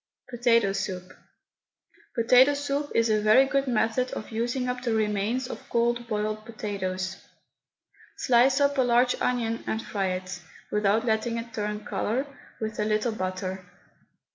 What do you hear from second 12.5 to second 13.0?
with a